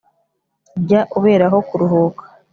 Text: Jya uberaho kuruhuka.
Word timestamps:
Jya 0.81 1.01
uberaho 1.17 1.57
kuruhuka. 1.67 2.23